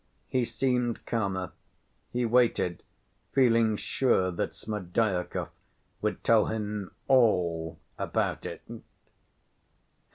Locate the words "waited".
2.25-2.81